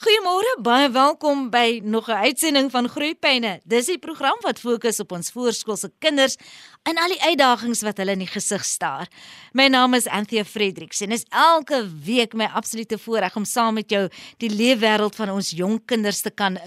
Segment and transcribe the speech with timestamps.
[0.00, 3.60] Goeiemôre, baie welkom by nog 'n uitsending van Groeipyne.
[3.64, 6.36] Dis die program wat fokus op ons voorskoolse kinders
[6.82, 9.08] en al die uitdagings wat hulle in die gesig staar.
[9.52, 13.90] My naam is Anthea Fredericks en is elke week my absolute voorreg om saam met
[13.90, 14.08] jou
[14.38, 16.58] die leefwêreld van ons jong kinders te kan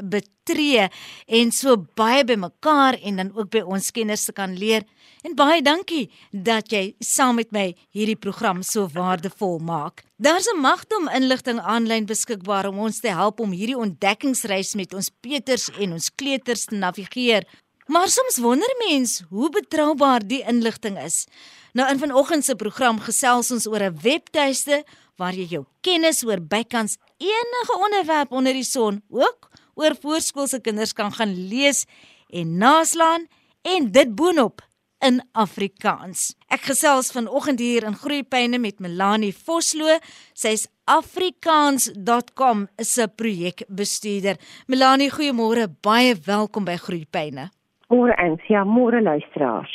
[0.43, 0.89] betree
[1.27, 4.83] en so baie by mekaar en dan ook by ons kenners te kan leer.
[5.23, 10.03] En baie dankie dat jy saam met my hierdie program so waardevol maak.
[10.17, 15.09] Daar's 'n magdom inligting aanlyn beskikbaar om ons te help om hierdie ontdekkingsreis met ons
[15.21, 17.43] Peters en ons kleuters te navigeer.
[17.87, 21.27] Maar soms wonder mens hoe betroubaar die inligting is.
[21.73, 24.83] Nou in vanoggend se program gesels ons oor 'n webtuiste
[25.17, 29.49] waar jy jou kennis oor bykans enige onderwerp onder die son, ook
[29.79, 31.85] oor voorskoolse kinders kan gaan lees
[32.33, 33.27] en naslaan
[33.61, 34.61] en dit boonop
[35.03, 36.31] in Afrikaans.
[36.53, 39.99] Ek gesels vanoggend hier in Groepyne met Melanie Vosloo.
[40.33, 44.39] Sy's afrikaans.com se projekbestuurder.
[44.67, 45.67] Melanie, goeiemôre.
[45.83, 47.49] Baie welkom by Groepyne.
[47.93, 49.73] Môre eens, ja, môre luisteraars.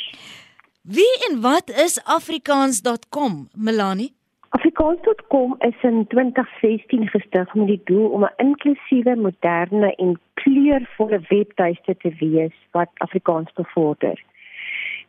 [0.89, 4.13] Wie en wat is afrikaans.com, Melanie?
[4.49, 11.97] Afrikaans.com is in 2016 gestig met die doel om 'n inklusiewe, moderne en kleurvolle webtuiste
[11.97, 14.23] te wees wat Afrikaans bevorder.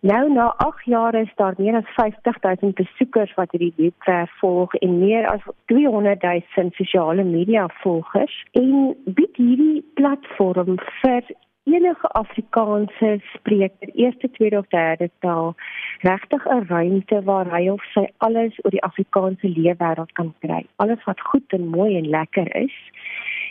[0.01, 4.99] Nou na 8 jaar is daar meer as 50000 besoekers wat hierdie webwerf volg en
[4.99, 11.23] meer as 200000 sosiale media volgers en bied hierdie platform vir
[11.65, 15.55] enige Afrikaanse spreker, eerste, tweede of derde taal,
[16.01, 20.67] regtig 'n ruimte waar hy of sy alles oor die Afrikaanse leefwêreld kan kry.
[20.77, 22.77] Alles wat goed en mooi en lekker is.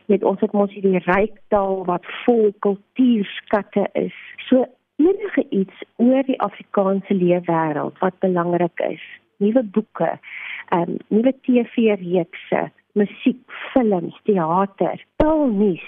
[0.05, 4.15] Jy weet ons het mos hierdie ryk taal wat vol kultuurskatte is.
[4.49, 9.03] So enige iets oor die Afrikaanse leefwêreld wat belangrik is.
[9.37, 10.19] Nuwe boeke,
[10.69, 13.39] ehm um, nuwe TV-reekse, musiek,
[13.73, 15.87] films, teater, taalnuus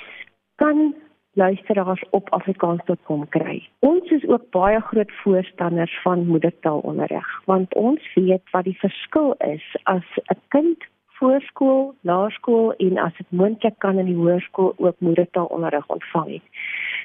[0.55, 0.93] kan
[1.33, 3.69] luisteraars op afrikaans.com kry.
[3.79, 9.65] Ons is ook baie groot voorstanders van moedertaalonderrig want ons weet wat die verskil is
[9.83, 10.89] as 'n kind
[11.21, 16.45] voorskool, laerskool en as dit moontlik kan in die hoërskool ook moedertaalonderrig ontvang het.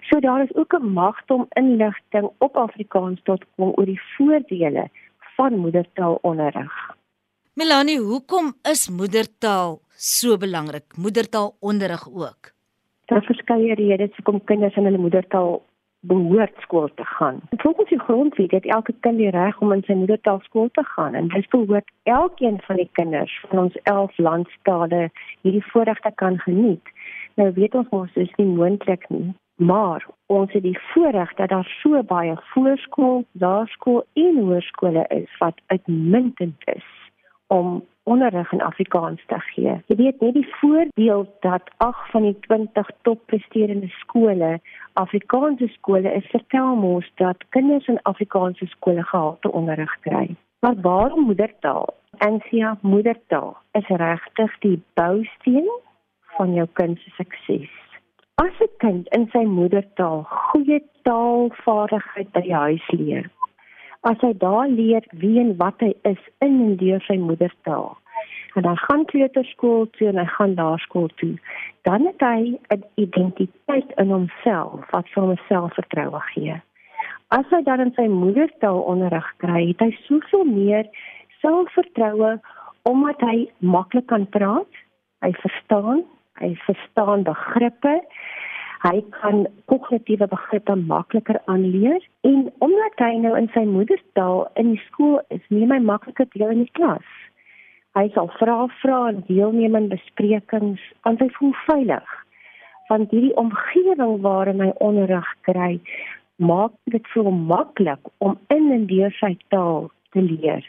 [0.09, 4.89] So daar is ook 'n magdom inligting op afrikaans.com oor die voordele
[5.37, 6.75] van moedertaalonderrig.
[7.53, 10.97] Melanie, hoekom is moedertaal so belangrik?
[10.97, 12.56] Moedertaalonderrig ook.
[13.07, 15.63] Daar verskeie redes hoekom kinders in hulle moedertaal
[16.01, 17.41] behoort skool te gaan.
[17.57, 21.15] Volgens die grondwet het elke kind die reg om in sy moedertaal skool te gaan
[21.15, 26.39] en dit behoort elkeen van die kinders van ons 11 landstale hierdie voorreg te kan
[26.39, 26.93] geniet.
[27.35, 31.71] Nou weet ons mos dis nie moontlik nie, maar ons het die voorreg dat daar
[31.83, 36.87] so baie voorskool, laerskool en hoërskole is wat uitmuntend is
[37.47, 39.75] om onderrig in Afrikaans te gee.
[39.91, 44.61] Jy weet net die voordeel dat 8 van die 20 toppresterende skole
[44.97, 50.37] Afrikaanse skole is, vertel ons dat kinders in Afrikaanse skole gehalte onderrig kry.
[50.65, 51.95] Maar waarom moedertaal?
[52.19, 55.69] Ansia moedertaal is regtig die bousteen
[56.37, 57.75] van jou kind se sukses.
[58.35, 63.31] As 'n kind in sy moedertaal goeie taalvaardigheid by die huis leer,
[64.07, 67.97] as hy daar leer wie en wat hy is in en deur sy moedertaal.
[68.57, 71.35] En dan gaan kleuterskool toe en hy gaan laerskool toe.
[71.89, 76.55] Dan het hy 'n identiteit in homself wat vir hom selfvertroue gee.
[77.29, 80.87] As hy dan in sy moedertaal onderrig kry, het hy soveel meer
[81.43, 82.39] selfvertroue
[82.83, 84.73] omdat hy maklik kan praat,
[85.21, 86.05] hy verstaan,
[86.39, 88.01] hy verstaan begrippe
[88.85, 94.83] hy kan kognitiewe begrippe makliker aanleer en omdat hy nou in sy moedertaal in die
[94.89, 97.09] skool is, neem hy makliker deel in die klas.
[97.97, 102.15] Hy sal vra vra en deelneem aan besprekings, want hy voel veilig.
[102.91, 105.79] Want hierdie omgewing waarin hy onderrig kry,
[106.37, 110.65] maak dit hom maklik om in en deur sy taal te leer.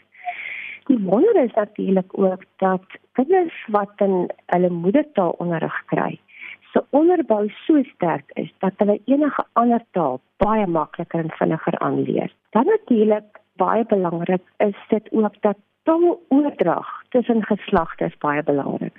[0.88, 6.16] Die wonder is natuurlik ook dat kinders wat in hulle moedertaal onderrig kry,
[6.78, 12.34] se onderbou so sterk is dat hulle enige ander taal baie makliker en vinniger aanleer.
[12.50, 18.98] Dan natuurlik baie belangrik is dit ook dat taaloordrag tussen geslagte is baie belangrik.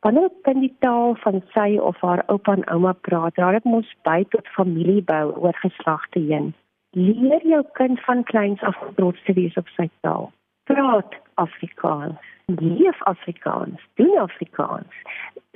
[0.00, 3.64] Wanneer 'n kind die taal van sy of haar oupa en ouma praat, dra dit
[3.64, 6.54] mos by tot familiebou oor geslagte heen.
[6.90, 10.32] Leer jou kind van kleins af trots te wees op sy taal.
[10.70, 12.22] Praat Afrikaans.
[12.46, 13.80] Leef Afrikaans.
[13.98, 14.94] Doen Afrikaans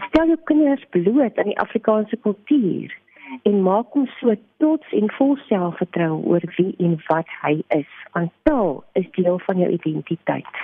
[0.08, 2.96] stel jou kinders bloot aan die Afrikaanse kultuur
[3.46, 7.90] en maak hom so trots en vol selfvertroue oor wie en wat hy is.
[8.16, 10.60] Want taal is deel van jou identiteit.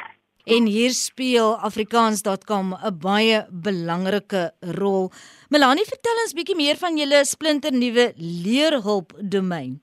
[0.47, 5.11] En hier speel afrikaans.com 'n baie belangrike rol.
[5.51, 9.81] Melanie, vertel ons bietjie meer van julle splinternuwe leerhulp domein.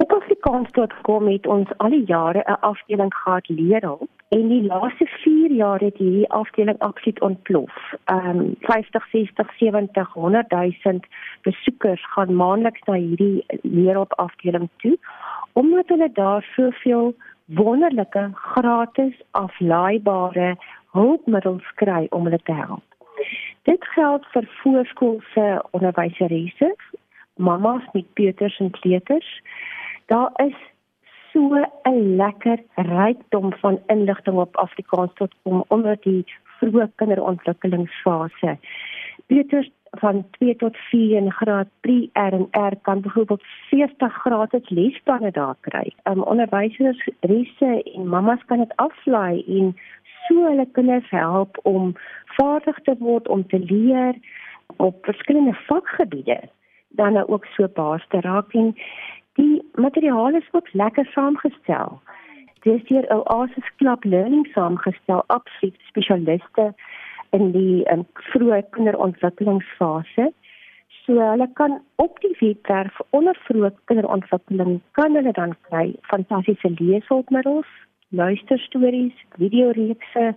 [0.00, 5.50] Op afrikaans.com het ons al die jare 'n afdeling gehad leerhulp en die laaste 4
[5.50, 7.94] jaar het hierdie afdeling absoluut ontplof.
[8.04, 11.00] Ehm um, 50, 60, 70, 100 000
[11.42, 14.98] besoekers gaan maandeliks na hierdie leerhulp afdeling toe
[15.52, 20.56] omdat hulle daar soveel wonderlike gratis aflaaibare
[20.90, 22.84] hulpmiddels kry om hulle te help.
[23.62, 26.76] Dit geld vir voorskoolse onderwyseresse,
[27.34, 29.42] mamas met peuters en kleuters.
[30.08, 30.56] Daar is
[31.32, 36.24] so 'n lekker rykdom van inligting op Afrikaans tot kom onder die
[36.58, 38.56] vroeë kinderontwikkelingsfase.
[39.26, 44.68] Peuters van 2 tot 4 in graad 3 R en R kan byvoorbeeld 40 gratis
[44.68, 45.92] lesplanne daar kry.
[46.04, 49.76] Um onderwysers, risse en mammas kan dit aflaai en
[50.28, 51.92] so hulle kinders help om
[52.24, 54.14] vaardig te word om te leer
[54.76, 56.40] op verskillende vakgebiede
[56.88, 58.76] dan nou ook so baas te raak en
[59.38, 62.00] die materiaal is ook lekker saamgestel.
[62.60, 66.72] Dit is hier Oasis Club Learning saamgestel, absoluut spesialiste
[67.30, 70.30] in die um, vroeë kinderontwikkelingsfase.
[71.04, 77.70] So hulle kan op die webwerf onder vroeë kinderontwikkeling kan hulle dan kry fantastiese leeshulpmiddels,
[78.08, 80.32] luisterstories, videoreekse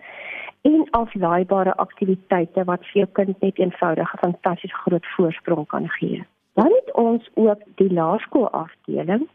[0.69, 6.21] en aflaaibare aktiwiteite wat vir jou kind net eenvoudig 'n fantastiese groot voorsprong kan gee.
[6.53, 9.29] Dan het ons ook die laerskoolafdeling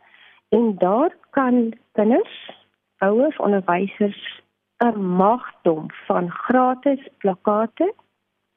[0.48, 2.50] en daar kan kinders,
[2.98, 4.42] ouers, onderwysers
[4.84, 7.94] 'n magdom van gratis plakkate,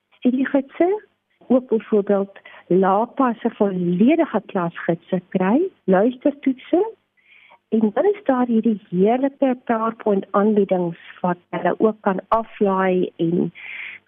[0.09, 1.07] studiegidse,
[1.47, 6.97] ook byvoorbeeld laapasse volledige klasgidse kry, luistertoetse
[7.69, 13.53] en dan is daar hierdie heerlike PowerPoint aanbiedings wat hulle ook kan aflaai en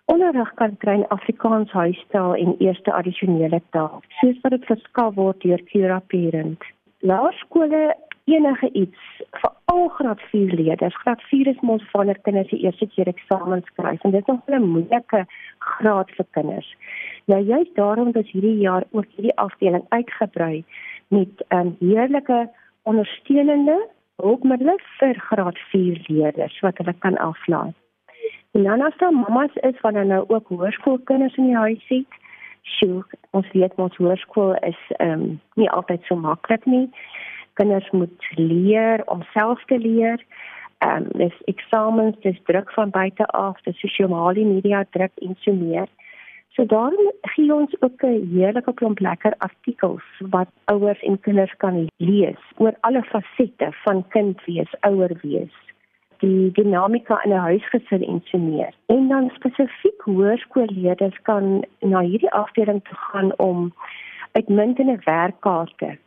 [0.05, 5.41] onderrig kan kry in Afrikaans huistaal en eerste addisionele taal, soos wat dit verskaf word
[5.41, 6.63] deur Cura Parent.
[6.99, 7.95] Laerskole
[8.25, 8.97] enige iets
[9.41, 10.97] vir al graad 4 leerders.
[11.03, 14.41] Graad 4 is mos wanneer kinders die eerste keer eksamen skryf en dit is nog
[14.47, 15.25] 'n moeilike
[15.57, 16.75] graad vir kinders.
[17.25, 20.63] Nou juist daarom is hierdie jaar ook hierdie afdeling uitgebrei
[21.07, 22.49] met 'n um, heerlike
[22.83, 27.73] ondersteunende hulpmiddels vir graad 4 leerders wat hulle kan aflaai.
[28.51, 32.07] En dan as daar mamas is wat dan nou ook hoërskoolkinders in die huis het,
[32.61, 36.89] sjoe, ons weet mos hoërskool is ehm um, nie altyd so maklik nie
[37.53, 40.25] kinders moet leer om self te leer.
[40.77, 45.53] Ehm um, dis eksamens, dis druk van buite af, dis sosiale media druk en so
[45.53, 45.87] meer.
[46.55, 51.87] So daarom gee ons ook 'n heerlike klomp lekker artikels wat ouers en kinders kan
[51.97, 55.55] lees oor alle fasette van kind wees, ouer wees
[56.21, 58.73] die dinamika in 'n huisgesin en so meer.
[58.85, 63.73] En dan spesifiek hoërskoolleerders kan na hierdie afdeling toe gaan om
[64.31, 65.97] uitmuntende werkkaarte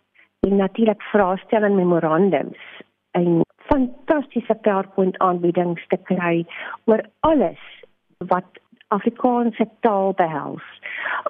[0.40, 2.58] en natuurlik vraestelling memorandums
[3.10, 6.46] en fantastiese PowerPoint aanbiedings te kry
[6.84, 7.60] oor alles
[8.18, 8.44] wat
[8.96, 10.64] Afrikaanse taal behels.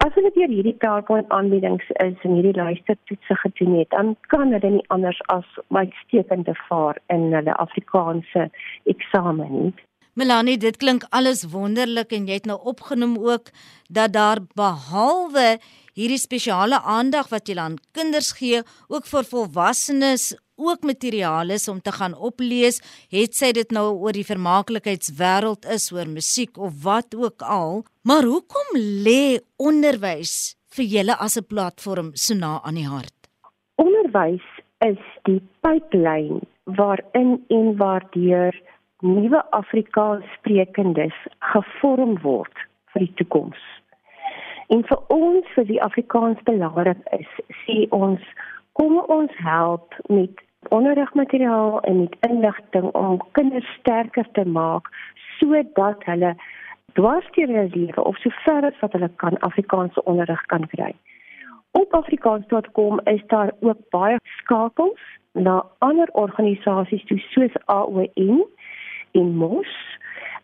[0.04, 4.70] As hulle deur hierdie PowerPoint aanbiedings is en hierdie luistertoetse gedoen het, dan kan hulle
[4.76, 8.48] nie anders as uitstekende vaar in hulle Afrikaanse
[8.94, 9.72] eksamen nie.
[10.14, 13.48] Melanie, dit klink alles wonderlik en jy het nou opgenoem ook
[13.90, 15.56] dat daar behalwe
[15.98, 21.80] hierdie spesiale aandag wat jy aan kinders gee, ook vir volwassenes ook materiaal is om
[21.80, 22.80] te gaan oplees,
[23.10, 27.84] het sy dit nou oor die vermaaklikheidswêreld is, oor musiek of wat ook al.
[28.02, 33.14] Maar hoekom lê onderwys vir julle as 'n platform so na aan die hart?
[33.76, 34.46] Onderwys
[34.78, 38.54] is die pyplyn waarin en waardeur
[39.00, 42.56] nuwe Afrikaans sprekendes gevorm word
[42.92, 43.60] vir die toekoms.
[44.72, 47.28] En vir ons vir die Afrikaans belangrik is,
[47.64, 48.20] sê ons
[48.78, 54.88] kom ons help met onderrigmateriaal en met inligting om kinders sterker te maak
[55.38, 56.34] sodat hulle
[56.98, 60.92] dwarsteer hulle lewe of so ver as wat hulle kan Afrikaanse onderrig kan kry.
[61.74, 65.00] Op afrikaans.com is daar ook baie skakels
[65.32, 68.46] na ander organisasies soos AON
[69.12, 69.72] en MOS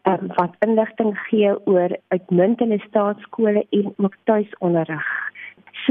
[0.03, 5.07] um, wat inligting gee oor uitmuntende staatskole en ook tuisonderrig.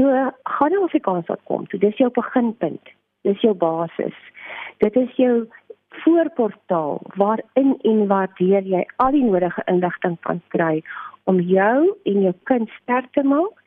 [0.00, 0.08] So
[0.42, 1.66] gaan na Afrikaans.com.
[1.68, 2.88] So dis jou beginpunt.
[3.22, 4.16] Dis jou basis.
[4.80, 5.48] Dit is jou
[5.88, 10.78] voorportaal waarin en waardeur jy al die nodige inligting kan kry
[11.28, 13.60] om jou en jou kind sterk te maak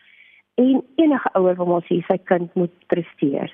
[0.57, 3.53] en enige ouer wat ons hier sy kind moet presteer.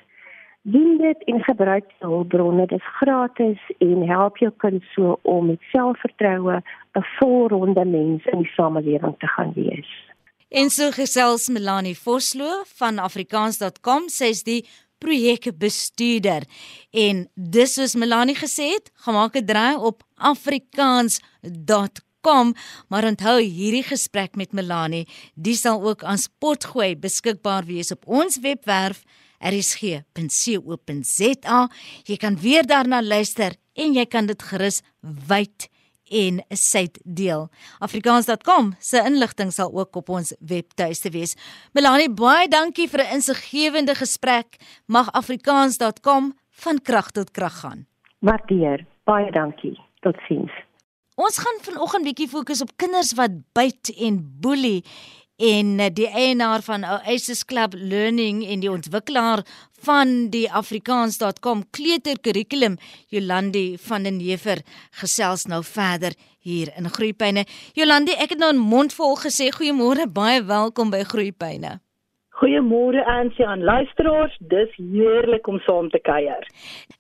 [0.61, 2.67] Doen dit en gebruik hulpbronne.
[2.71, 6.61] Dit is gratis en help jou kind so om met selfvertroue
[6.95, 10.08] 'n volronde mens in die samelewing te gaan wees.
[10.49, 14.65] En so gesels Melanie Vosloo van afrikaans.com, sy's die
[14.99, 16.43] projekbestuurder.
[16.91, 22.07] En dis soos Melanie gesê het, gemaak 'n draai op afrikaans.com
[22.87, 28.39] maar onthou hierdie gesprek met Melanie, die sal ook aan Spotgooi beskikbaar wees op ons
[28.43, 29.03] webwerf
[29.39, 30.09] rsg.co.za.
[32.03, 35.69] Jy kan weer daarna luister en jy kan dit gerus wyd
[36.09, 37.47] en syd deel.
[37.79, 41.35] Afrikaans.com se inligting sal ook op ons webtuiste wees.
[41.73, 44.57] Melanie, baie dankie vir 'n insiggewende gesprek.
[44.87, 47.85] Mag Afrikaans.com van krag tot krag gaan.
[48.19, 48.85] Waardeer.
[49.03, 49.79] Baie dankie.
[49.99, 50.51] Totsiens.
[51.15, 54.83] Ons gaan vanoggend bietjie fokus op kinders wat byt en boelie
[55.39, 59.45] en eh, die eienaar van Oasis Club Learning en die ontwikkelaar
[59.83, 62.77] van die afrikaans.com kleuterkurrikulum
[63.07, 64.61] Jolandi van den Heever
[65.01, 67.45] gesels nou verder hier in Groepyne.
[67.73, 71.79] Jolandi, ek het nou 'n mond vol gesê goeiemôre, baie welkom by Groepyne.
[72.39, 76.45] Goeiemôre Ansie aan luisteraars, dis heerlik om saam te kuier.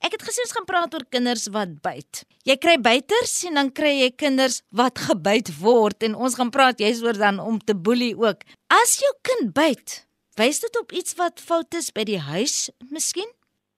[0.03, 2.25] Ek het gesê ons gaan praat oor kinders wat byt.
[2.43, 6.83] Jy kry byters en dan kry jy kinders wat gebyt word en ons gaan praat
[6.83, 8.43] jy's oor dan om te boelie ook.
[8.75, 9.93] As jou kind byt,
[10.41, 12.57] wys dit op iets wat fout is by die huis,
[12.91, 13.31] miskien?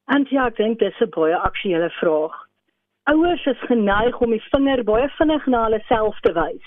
[0.10, 2.34] Ansie, ek dink dis 'n baie aktuelle vraag.
[3.13, 6.65] Ouers is geneig om die vinger baie vinnig na hulle self te wys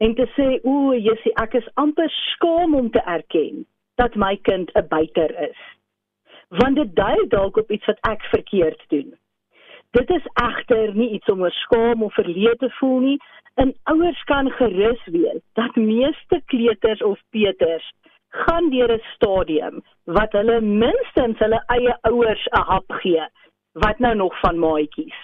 [0.00, 4.36] en te sê, "O, jy sien ek is amper skaam om te erken." Dat my
[4.42, 5.60] kind 'n buiter is.
[6.48, 9.18] Want dit dui dalk op iets wat ek verkeerd doen.
[9.90, 13.18] Dit is egter nie iets om oor skaam of verleë te voel nie.
[13.54, 17.92] En ouers kan gerus wees dat meeste kleuters of peters
[18.30, 23.26] gaan deur 'n stadium wat hulle minstens hulle eie ouers 'n hap gee.
[23.72, 25.18] Wat nou nog van maatjies?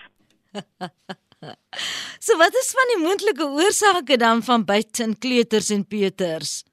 [2.27, 6.65] so wat is van die moontlike oorsake dan van buite in kleuters en peters?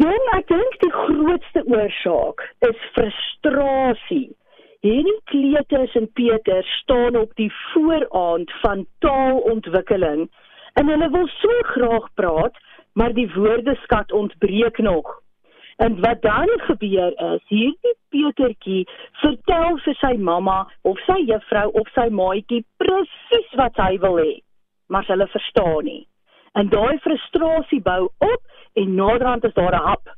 [0.00, 4.30] Ja, ek dink die grootste oorsaak is frustrasie.
[4.80, 10.22] Hierdie kleuters en Peter staan op die vooraand van taalontwikkeling
[10.80, 12.56] en hulle wil so graag praat,
[12.96, 15.10] maar die woordeskat ontbreek nog.
[15.84, 18.86] En wat dan gebeur is, hierdie Petertjie
[19.20, 24.38] vertel vir sy mamma of sy juffrou of sy maatjie presies wat hy wil hê,
[24.88, 26.06] maar hulle verstaan nie.
[26.56, 28.40] En daai frustrasie bou op
[28.72, 30.16] en naderhand is daar 'n hap.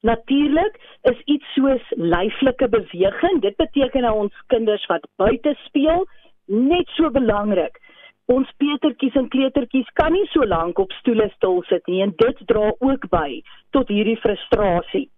[0.00, 6.06] Natuurlik is iets soos lyflike beweging, dit beteken dat ons kinders wat buite speel
[6.44, 7.80] net so belangrik.
[8.24, 12.42] Ons petertjies en kleutertjies kan nie so lank op stoele stil sit nie en dit
[12.46, 15.10] dra ook by tot hierdie frustrasie.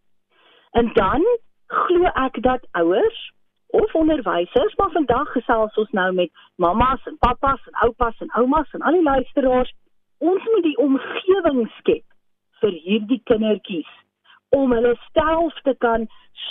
[0.72, 1.26] En dan
[1.66, 3.32] glo ek dat ouers
[3.66, 8.72] of onderwysers, maar vandag gesels ons nou met mammas en pappas en oupas en oumas
[8.72, 9.74] en al die luisteraars,
[10.18, 12.09] ons moet die omgewing skep
[12.62, 13.90] vir hierdie kindertjies
[14.56, 16.08] om hulle self te kan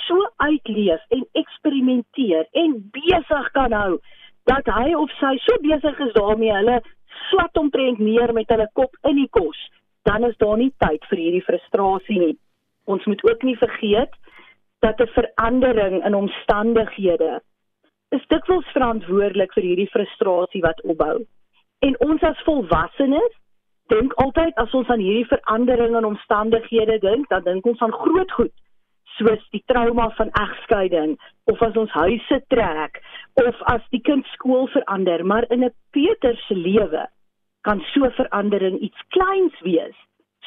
[0.07, 3.99] so uitleef en eksperimenteer en besig kan hou
[4.49, 6.79] dat hy of sy so besig is daarmee hulle
[7.29, 9.59] swat omtrent neer met hulle kop in die kos
[10.09, 12.35] dan is daar nie tyd vir hierdie frustrasie nie.
[12.89, 14.13] Ons moet ook nie vergeet
[14.85, 17.41] dat 'n verandering in omstandighede
[18.17, 21.25] is dikwels verantwoordelik vir hierdie frustrasie wat opbou.
[21.79, 23.33] En ons as volwassenes
[23.89, 28.31] dink altyd as ons aan hierdie verandering in omstandighede dink, dan dink ons aan groot
[28.37, 28.55] goed
[29.17, 31.15] soos die trauma van egskeiding
[31.51, 33.01] of as ons huise trek
[33.43, 37.07] of as die kind skool verander, maar in 'n Peter se lewe
[37.67, 39.97] kan so verandering iets kleins wees,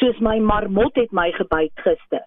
[0.00, 2.24] soos my marmot het my gebyt gister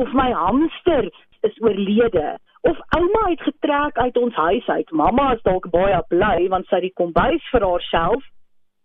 [0.00, 4.90] of my hamster is oorlede of ouma het getrek uit ons huis uit.
[4.90, 8.24] Mamma is dalk baie bly want sy het die kombuis vir haarself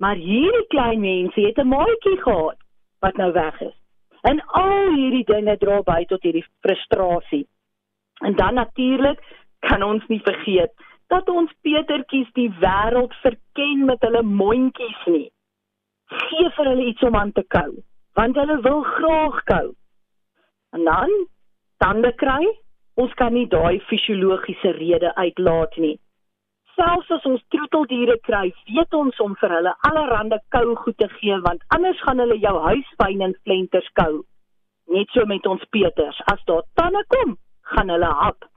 [0.03, 2.59] Maar hierdie klein mense het 'n maatjie gehad
[2.99, 3.77] wat nou weg is.
[4.21, 7.47] En al hierdie dinge dra by tot hierdie frustrasie.
[8.19, 9.19] En dan natuurlik
[9.59, 10.73] kan ons nie vergeet
[11.07, 15.31] dat ons Petertjies die wêreld verken met hulle mondjies nie.
[16.05, 17.71] Gee vir hulle iets om aan te kou,
[18.13, 19.67] want hulle wil graag kou.
[20.71, 21.27] En dan
[21.77, 22.43] tande kry,
[22.93, 25.99] ons kan nie daai fisiologiese rede uitlaat nie.
[26.75, 31.35] Selfs as ons troeteldiere kry, weet ons om vir hulle allerlei kou goed te gee
[31.45, 34.23] want anders gaan hulle jou huispyn en flenters kou.
[34.93, 37.37] Net so met ons Peters, as daar tande kom,
[37.73, 38.47] gaan hulle hap.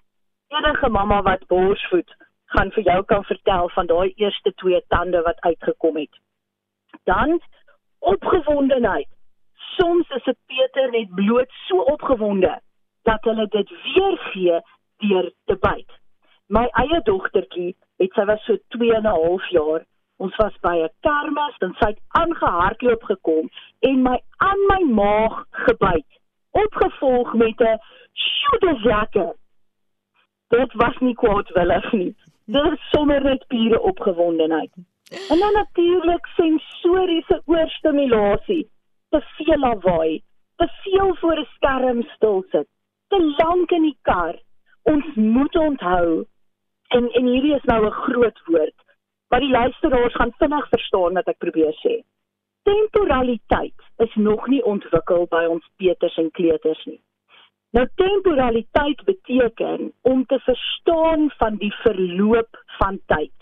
[0.54, 2.08] Enige mamma wat borsvoed,
[2.54, 6.20] gaan vir jou kan vertel van daai eerste twee tande wat uitgekom het.
[7.04, 7.38] Dan
[7.98, 9.08] opgewondenheid.
[9.76, 12.60] Soms is 'n Peter net bloot so opgewonde
[13.02, 14.60] dat hulle dit weer gee
[14.96, 15.90] deur te byt.
[16.46, 19.84] My eie dogtertjie, het sy was so 2 en 'n half jaar.
[20.16, 23.50] Ons was by 'n kermis en sy het aangehardloop gekom
[23.80, 26.10] en my aan my maag gebyt,
[26.50, 27.78] opgevolg met 'n
[28.12, 29.34] "Sjoe, lekker."
[30.48, 32.14] Dit was nie kwaadwillig nie.
[32.44, 34.70] Dit is sommer net pure opgewondenheid.
[35.30, 38.70] En dan natuurlik sensoriese oorstimulasie.
[39.08, 40.22] Te veel lawaai,
[40.56, 42.68] te veel voor 'n skerm stil sit,
[43.08, 44.34] te lank in die kar.
[44.82, 46.26] Ons moet onthou
[46.88, 48.78] en en hierdie is nou 'n groot woord
[49.28, 52.02] wat die luisteraars gaan vinnig verstaan wat ek probeer sê.
[52.62, 57.00] Temporaliteit is nog nie ontwikkel by ons peters en kleuters nie.
[57.70, 63.32] Nou temporaliteit beteken om te verstaan van die verloop van tyd.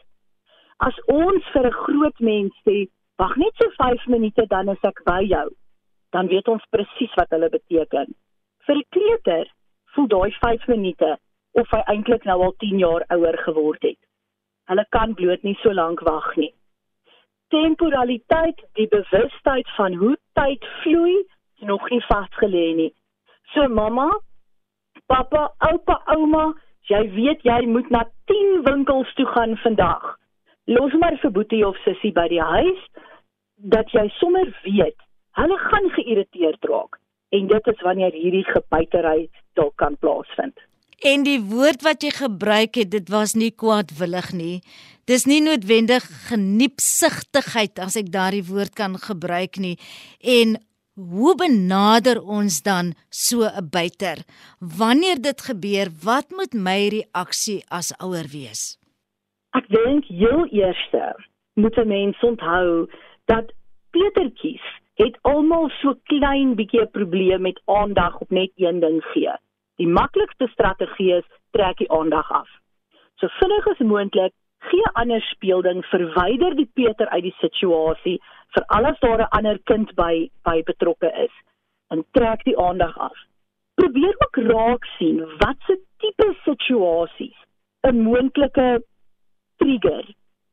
[0.77, 5.05] As ons vir 'n groot mens sê, "Wag net so 5 minute dan is ek
[5.05, 5.51] by jou."
[6.11, 8.15] Dan weet ons presies wat hulle beteken.
[8.67, 9.47] Vir 'n kleuter
[9.95, 11.19] voel daai 5 minute
[11.61, 14.01] of hy eintlik nou al 10 jaar ouer geword het.
[14.71, 16.53] Hulle kan bloot nie so lank wag nie.
[17.53, 21.21] Temporaliteit, die bewustheid van hoe tyd vloei,
[21.59, 22.91] is nog nie vasgelê nie.
[23.55, 24.09] So mamma,
[25.07, 26.51] pappa, oupa, ouma,
[26.91, 30.15] jy weet jy moet na 10 winkels toe gaan vandag
[30.65, 32.85] los maar vir boetie of sussie by die huis
[33.75, 34.97] dat jy sommer weet
[35.41, 36.99] hulle gaan geïrriteerd raak
[37.37, 40.55] en dit is wanneer hierdie gebuitery dalk kan plaasvind.
[41.03, 44.61] En die woord wat jy gebruik het, dit was nie kwaadwillig nie.
[45.05, 49.77] Dis nie noodwendig geniepsigtigheid as ek daardie woord kan gebruik nie.
[50.21, 50.57] En
[50.95, 54.25] hoe benader ons dan so 'n buiter?
[54.61, 58.79] Wanneer dit gebeur, wat moet my reaksie as ouer wees?
[59.53, 61.15] Ek dink heel eerste
[61.55, 62.89] moet 'n mens onthou
[63.25, 63.53] dat
[63.91, 69.35] Petertjies het almal so klein bietjie 'n probleem met aandag op net een ding gee.
[69.83, 72.49] Die maklikste strategie is trek die aandag af.
[73.19, 74.35] So vinnig as moontlik
[74.71, 78.19] gee ander speelding, verwyder die Peter uit die situasie
[78.55, 81.35] vir alles daar 'n ander kind by by betrokke is
[81.91, 83.17] en trek die aandag af.
[83.75, 87.39] Probeer ook raak sien watse tipe situasies
[87.83, 88.83] 'n moontlike
[89.57, 90.05] trigger.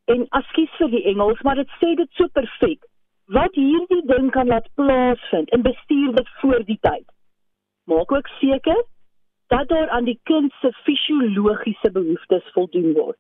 [0.06, 2.80] En askies vir die Engels, maar dit sê dit so perfek.
[3.26, 7.06] Wat hierdie ding kan laat plaasvind en bestuur dit voor die tyd.
[7.86, 8.84] Maak ook seker
[9.54, 13.20] dat daar aan die kind se fisiologiese behoeftes voldoen word.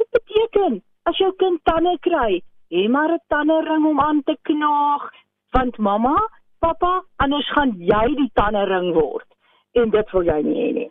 [0.00, 5.10] Dit beteken as jou kind tande kry, hê maar 'n tandering om aan te knaag,
[5.50, 6.16] want mamma,
[6.58, 9.28] pappa, anders gaan jy die tandering word
[9.72, 10.90] en dit wil jy nie hê nie.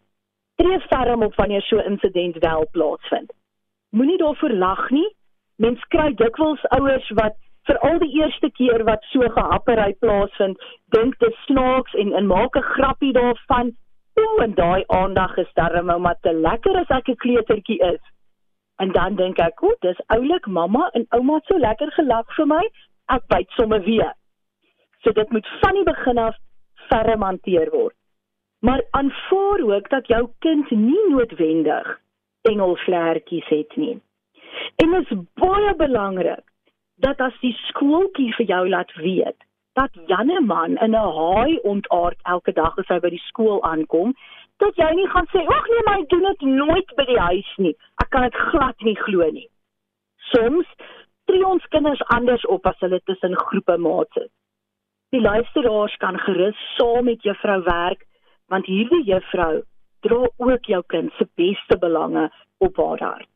[0.55, 3.31] Tree ferm op wanneer so 'n insident wel plaasvind
[3.93, 5.15] moenie daarvoor lag nie.
[5.55, 7.35] Mens kry dikwels ouers wat
[7.69, 10.59] vir al die eerste keer wat so gehappery plaasvind,
[10.95, 13.71] dink dit snaaks en en maak 'n grappie daarvan.
[14.13, 18.03] O, en daai aandag is darem ou maar te lekker as ek 'n kleutertjie is.
[18.77, 22.63] En dan dink ek, o, dis oulik mamma en ouma so lekker gelag vir my.
[23.09, 24.13] Ek byt sommer weer.
[25.03, 26.37] So dit moet van die begin af
[26.89, 27.95] ferm hanteer word.
[28.61, 31.99] Maar aanvaar ook dat jou kind nie noodwendig
[32.41, 34.01] engelvlekkies het nie.
[34.83, 36.45] En dit is baie belangrik
[36.95, 39.39] dat as die skooltjie vir jou laat weet
[39.73, 44.13] dat Janneman in 'n haai ontaard elke dag as hy by die skool aankom,
[44.57, 47.53] dat jy nie gaan sê, "Ag nee, maar ek doen dit nooit by die huis
[47.57, 47.75] nie.
[48.03, 49.49] Ek kan dit glad nie glo nie."
[50.17, 50.67] Soms
[51.25, 54.31] tree ons kinders anders op as hulle tussen groepe maats is.
[55.09, 58.05] Die luisteraars kan gerus saam met juffrou werk,
[58.47, 59.61] want hierdie juffrou
[60.01, 63.32] dra ook jou kind se beste belange op haar hart.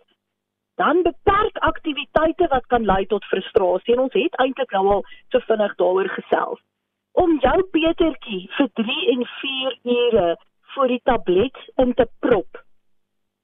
[0.77, 5.41] Dan beperk aktiwiteite wat kan lei tot frustrasie en ons het eintlik nou al so
[5.49, 6.61] vinnig daaroor gesels.
[7.17, 10.27] Om jou Petertjie vir 3 en 4 ure
[10.73, 12.61] voor die tablet in te prop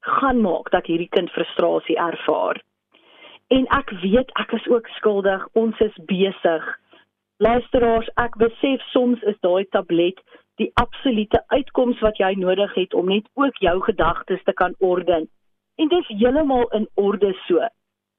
[0.04, 2.62] gaan maak dat hierdie kind frustrasie ervaar.
[3.48, 5.48] En ek weet ek is ook skuldig.
[5.54, 6.64] Ons is besig.
[7.38, 10.20] Luisteraars, ek besef soms is daai tablet
[10.62, 15.30] die absolute uitkoms wat jy nodig het om net ook jou gedagtes te kan orden.
[15.76, 17.68] En dit is heeltemal in orde so.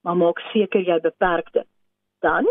[0.03, 1.69] Maar maak seker jy beperk dit.
[2.21, 2.47] Dan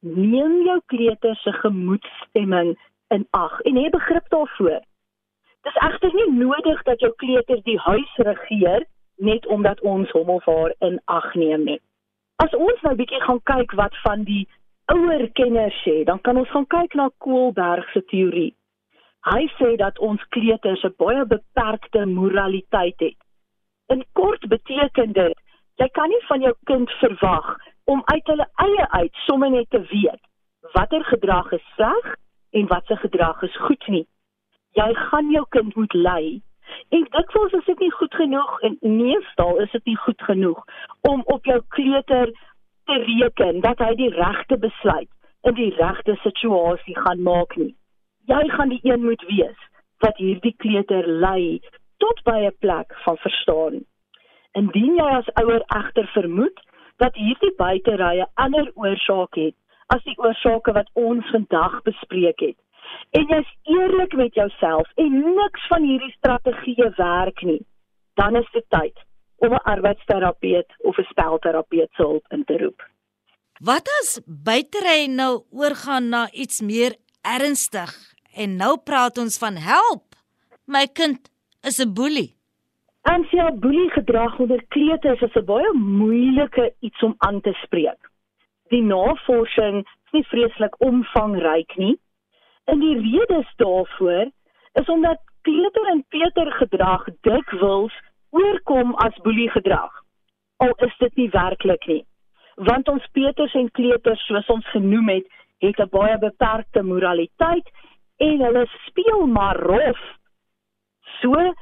[0.00, 2.76] neem jou kleuter se gemoedstemming
[3.08, 4.82] in ag en hê begrip daarvoor.
[5.66, 10.44] Dis egter nie nodig dat jou kleuter die huis regeer net omdat ons hom of
[10.44, 11.80] haar in ag neem nie.
[12.42, 14.44] As ons nou bietjie gaan kyk wat van die
[14.92, 18.52] ouer kenners sê, dan kan ons gaan kyk na Koolberg se teorie.
[19.26, 23.18] Hy sê dat ons kleuters 'n baie beperkte moraliteit het.
[23.92, 25.38] In kort beteken dit,
[25.80, 29.82] jy kan nie van jou kind verwag om uit hulle eie uit sommer net te
[29.90, 30.22] weet
[30.74, 32.14] watter gedrag is sleg
[32.50, 34.06] en watse gedrag is goed nie.
[34.74, 36.42] Jy gaan jou kind moet lei
[36.88, 40.64] En dikwels is dit nie goed genoeg en meestal is dit nie goed genoeg
[41.10, 42.32] om op jou kleuter
[42.90, 45.10] te reken dat hy die regte besluit
[45.48, 47.74] in die regte situasie gaan maak nie.
[48.30, 49.58] Jy gaan die een moet wees
[50.04, 51.60] wat hierdie kleuter lei
[52.02, 53.84] tot by 'n plek van verstaan.
[54.52, 56.60] Indien jy as ouer egter vermoed
[56.96, 59.54] dat hierdie buiterye ander oorsake het
[59.86, 62.58] as die oorsake wat ons vandag bespreek het,
[63.10, 67.62] en jy's eerlik met jouself en niks van hierdie strategieë werk nie,
[68.14, 69.04] dan is dit tyd
[69.36, 72.82] om 'n arbeidsterapeut of 'n spelterapeut se hulp in te roep.
[73.60, 77.92] Wat as buitery nou oorgaan na iets meer ernstig
[78.34, 80.04] en nou praat ons van help.
[80.64, 81.30] My kind
[81.66, 82.30] is 'n boelie.
[83.12, 88.00] En sy boelie gedrag onder kleuters is 'n baie moeilike iets om aan te spreek.
[88.68, 91.98] Die navorsing is nie vreeslik omvangryk nie.
[92.64, 94.30] En die redes daarvoor
[94.72, 97.94] is omdat kleuter en Peter gedrag dikwels
[98.30, 99.92] oorkom as boelie gedrag.
[100.56, 102.04] Al is dit nie werklik nie.
[102.54, 105.26] Want ons Peters en kleuters soos ons genoem het,
[105.58, 107.70] het 'n baie beperkte moraliteit
[108.16, 110.00] en hulle speel maar rof.
[111.20, 111.54] So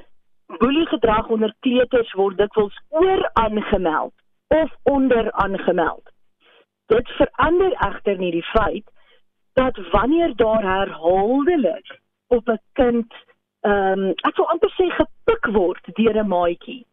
[0.58, 4.14] boelie gedrag onder kleuters word dikwels oor aangemeld
[4.48, 6.10] of onder aangemeld.
[6.86, 8.90] Dit verander egter nie die feit
[9.54, 13.12] dat wanneer daar herhaaldelik op 'n kind
[13.60, 16.86] ehm um, ek wil amper sê gepik word deur 'n maatjie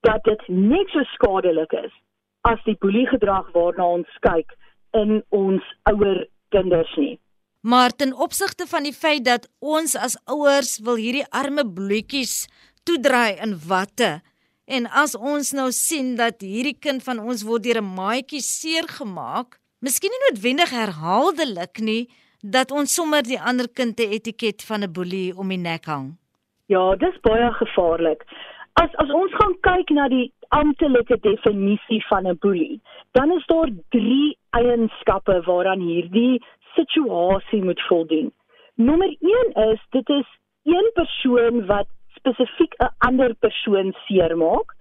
[0.00, 1.94] dat dit net so skadelik is
[2.40, 4.54] as die boeliegedrag waarna ons kyk
[4.90, 7.18] in ons ouer kinders nie.
[7.60, 12.48] Maar ten opsigte van die feit dat ons as ouers wil hierdie arme bloetjies
[12.84, 14.20] toedraai in watte
[14.64, 18.88] en as ons nou sien dat hierdie kind van ons word deur 'n maatjie seer
[18.88, 22.08] gemaak, Miskien nie noodwendig herhaaldelik nie
[22.42, 26.18] dat ons sommer die ander kind 'n etiket van 'n boelie om die nek hang.
[26.66, 28.24] Ja, dis baie gevaarlik.
[28.82, 32.80] As as ons gaan kyk na die amptelike definisie van 'n boelie,
[33.12, 36.42] dan is daar 3 eienskappe waaraan hierdie
[36.78, 38.32] situasie moet voldoen.
[38.74, 40.28] Nommer 1 is dit is
[40.62, 44.76] een persoon wat spesifiek 'n ander persoon seermaak.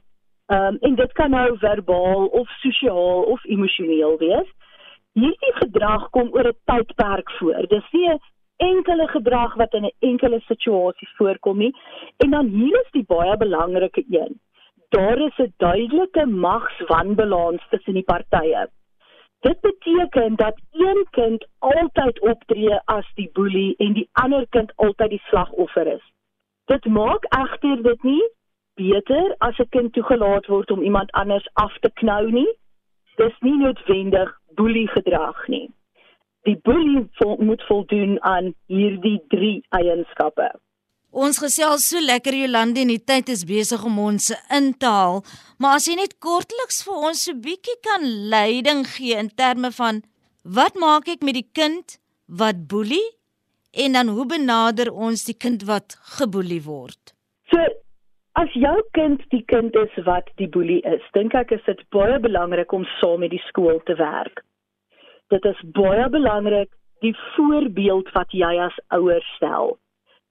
[0.45, 4.49] Ehm um, en dit kan nou verbaal of sosiaal of emosioneel wees
[5.17, 7.62] hierdie gedrag kom oor 'n tydperk voor.
[7.73, 8.19] Dis nie 'n
[8.57, 11.73] enkele gedrag wat in 'n enkele situasie voorkom nie.
[12.17, 14.39] En dan hier is die baie belangrike een.
[14.89, 18.69] Daar is 'n duidelike magswanbalans tussen die partye.
[19.39, 25.10] Dit beteken dat een kind altyd optree as die boelie en die ander kind altyd
[25.10, 26.06] die slagoffer is.
[26.65, 28.26] Dit maak egter dit nie
[28.76, 32.58] beter as 'n kind toegelaat word om iemand anders af te knou nie.
[33.15, 35.69] Dis nie noodwendig boelie gedrag nie.
[36.41, 40.60] Die boelie vol, moet voldoen aan hierdie 3 eienskappe.
[41.11, 45.23] Ons gesels so lekker Jolande en die tyd is besig om ons in te haal,
[45.57, 50.03] maar as jy net kortliks vir ons so bietjie kan leiding gee in terme van
[50.43, 53.05] wat maak ek met die kind wat boelie
[53.71, 57.15] en dan hoe benader ons die kind wat geboelie word?
[57.51, 57.63] So
[58.37, 62.19] As jou kind die kind is wat die boelie is, dink ek is dit baie
[62.21, 64.43] belangrik om saam met die skool te werk.
[65.33, 66.69] Dit is baie belangrik
[67.01, 69.73] die voorbeeld wat jy as ouer stel.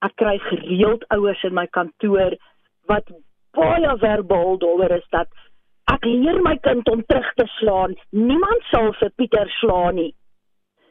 [0.05, 2.37] Ek kry gereeld ouers in my kantoor
[2.91, 3.11] wat
[3.57, 5.29] baie verbaal daaroor is dat
[5.93, 7.97] ek leer my kind om terug te slaan.
[8.11, 10.13] Niemand sal vir Pieter slaan nie.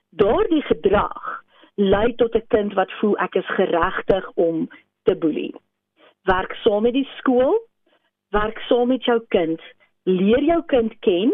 [0.09, 1.43] Daardie gedrag
[1.75, 4.67] lei tot 'n kind wat voel ek is geregtig om
[5.03, 5.53] te boelie
[6.25, 7.59] werk saam met die skool,
[8.33, 9.61] werk saam met jou kind,
[10.09, 11.33] leer jou kind ken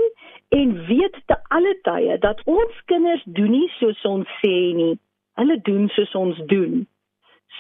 [0.56, 4.96] en weet te alle tye dat ons kinders doen nie soos ons sê nie.
[5.40, 6.82] Hulle doen soos ons doen.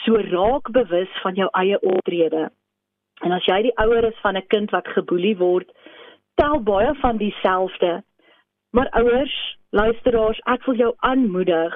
[0.06, 2.50] So raak bewus van jou eie optrede.
[3.22, 5.70] En as jy die ouer is van 'n kind wat geboelie word,
[6.36, 8.04] tel baie van dieselfde.
[8.72, 11.74] Maar ouers, luisteraars, ek wil jou aanmoedig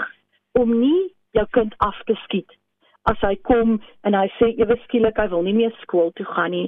[0.52, 2.52] om nie jou kind af te skiet
[3.10, 6.54] as hy kom en hy sê ewe skielik hy wil nie meer skool toe gaan
[6.56, 6.68] nie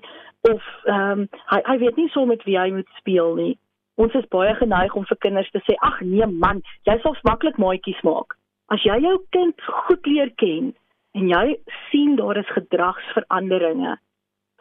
[0.50, 3.54] of ehm um, hy hy weet nie so met wie hy moet speel nie.
[3.98, 7.58] Ons is baie geneig om vir kinders te sê ag nee man, jy sal maklik
[7.62, 8.38] maatjies maak.
[8.74, 10.76] As jy jou kind goed leer ken
[11.14, 11.58] en jy
[11.90, 13.98] sien daar is gedragsveranderinge,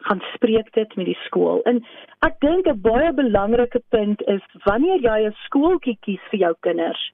[0.07, 1.61] gaan spreek dit met die skool.
[1.65, 1.83] En
[2.21, 7.11] ek dink 'n baie belangrike punt is wanneer jy 'n skooltjie kies vir jou kinders,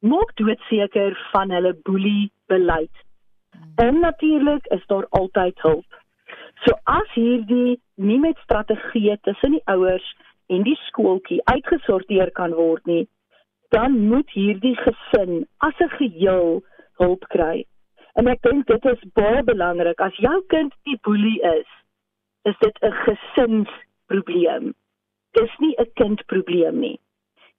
[0.00, 2.94] maak doodseker van hulle boelie beleid
[3.74, 6.00] En natuurlik is daar altyd hulp.
[6.54, 10.06] So as hierdie nie met strategieë tussen die ouers
[10.46, 13.06] en die skooltjie uitgesorteer kan word nie,
[13.74, 16.62] dan moet hierdie gesin as 'n geheel
[16.98, 17.66] hulp kry.
[18.18, 21.68] En ek dink dit is baie belangrik as jou kind die boelie is,
[22.50, 24.74] is dit 'n gesinsprobleem.
[25.38, 26.98] Dis nie 'n kindprobleem nie.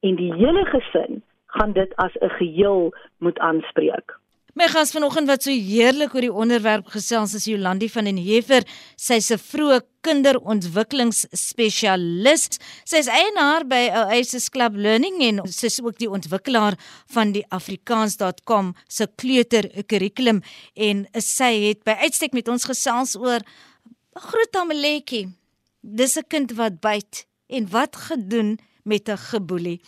[0.04, 1.24] En die hele gesin
[1.56, 4.19] gaan dit as 'n geheel moet aanspreek.
[4.57, 8.65] My gas vanoggend wat so heerlik oor die onderwerp gesels is Jolandi van den Heever.
[8.97, 12.57] Sy's 'n vroeë kinderontwikkelingsspesialis.
[12.83, 16.77] Sy's eienaar by Oasis Club Learning en sy's ook die ontwikkelaar
[17.13, 20.41] van die afrikaans.com se kleuterkurrikulum
[20.73, 23.39] en sy het by uitstek met ons gesels oor
[24.13, 25.29] groot tameletjie.
[25.81, 29.81] Dis 'n kind wat byt en wat gedoen met 'n geboelie.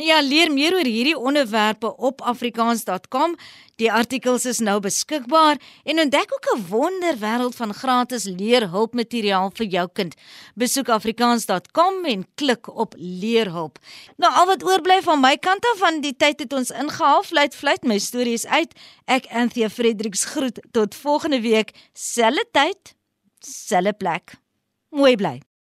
[0.00, 3.34] Ja, leer meer oor hierdie onderwerpe op afrikaans.com.
[3.80, 9.88] Die artikels is nou beskikbaar en ontdek ook 'n wonderwêreld van gratis leerhulpmateriaal vir jou
[9.92, 10.14] kind.
[10.54, 13.78] Besoek afrikaans.com en klik op leerhulp.
[14.16, 17.22] Nou al wat oorbly van my kant af van die tyd het ons ingehaal.
[17.22, 18.72] Fluit fluit my storie is uit.
[19.04, 22.96] Ek Anthea Fredericks groet tot volgende week, selfde tyd,
[23.38, 24.32] selfde plek.
[24.88, 25.49] Mooi bly.